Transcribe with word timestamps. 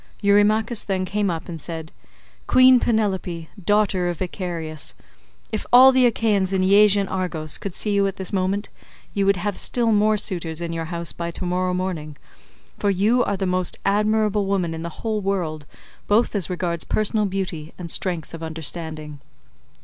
Eurymachus 0.21 0.81
then 0.83 1.05
came 1.05 1.29
up 1.29 1.47
and 1.47 1.61
said, 1.61 1.91
"Queen 2.47 2.79
Penelope, 2.79 3.49
daughter 3.63 4.09
of 4.09 4.17
Icarius, 4.19 4.95
if 5.51 5.63
all 5.71 5.91
the 5.91 6.07
Achaeans 6.07 6.51
in 6.51 6.63
Iasian 6.63 7.07
Argos 7.07 7.59
could 7.59 7.75
see 7.75 7.93
you 7.93 8.07
at 8.07 8.15
this 8.15 8.33
moment, 8.33 8.69
you 9.13 9.27
would 9.27 9.35
have 9.35 9.55
still 9.55 9.91
more 9.91 10.17
suitors 10.17 10.59
in 10.59 10.73
your 10.73 10.85
house 10.85 11.11
by 11.13 11.29
tomorrow 11.29 11.75
morning, 11.75 12.17
for 12.79 12.89
you 12.89 13.23
are 13.25 13.37
the 13.37 13.45
most 13.45 13.77
admirable 13.85 14.47
woman 14.47 14.73
in 14.73 14.81
the 14.81 14.89
whole 15.05 15.21
world 15.21 15.67
both 16.07 16.33
as 16.33 16.49
regards 16.49 16.83
personal 16.83 17.27
beauty 17.27 17.71
and 17.77 17.91
strength 17.91 18.33
of 18.33 18.41
understanding." 18.41 19.19